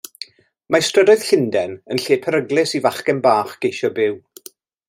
Mae 0.75 0.85
strydoedd 0.87 1.25
Llundain 1.27 1.77
yn 1.95 2.03
lle 2.05 2.19
peryglus 2.25 2.75
i 2.81 2.85
fachgen 2.89 3.23
bach 3.29 3.55
geisio 3.67 3.93
byw. 4.01 4.21